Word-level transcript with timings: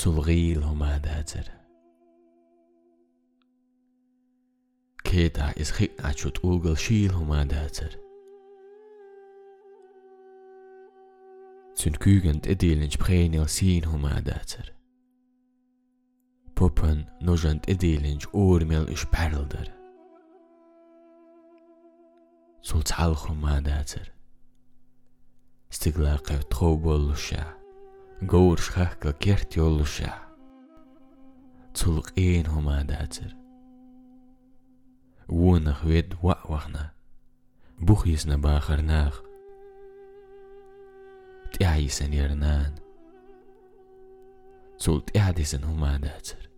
Zulril 0.00 0.62
humadazar. 0.62 1.46
Keta 5.04 5.52
is 5.58 5.70
hit 5.76 5.98
achut 5.98 6.40
ugel 6.42 6.76
shil 6.84 7.12
humadazar. 7.18 7.92
Zyn 11.76 12.00
kugend 12.02 12.48
idilin 12.54 12.90
sprenil 12.96 13.46
sin 13.56 13.82
humadazar. 13.90 14.72
Puppen 16.54 17.04
nojant 17.20 17.68
idilin 17.68 18.24
urmil 18.32 18.88
is 18.88 19.04
perlder. 19.04 19.68
Sul 22.62 22.82
tal 22.82 23.14
humadazar. 23.14 24.08
Stigla 25.70 26.16
qev 26.24 26.48
trobol 26.48 27.14
sha. 27.16 27.44
Gawr 27.44 27.59
schachkel 27.59 27.59
gert 29.19 29.53
jol 29.53 29.85
sha. 29.85 30.27
Zulq 31.73 32.11
een 32.13 32.47
humadazar. 32.47 33.33
Wonach 35.27 35.81
wed 35.81 36.15
wa'wachna. 36.21 36.93
Buchis 37.79 38.25
na 38.25 38.37
bacharnach. 38.37 39.25
تعيسن 41.59 42.13
يرنان 42.13 42.75
صوت 44.77 45.17
اعدسن 45.17 45.63
هما 45.63 45.97
داتر 45.97 46.48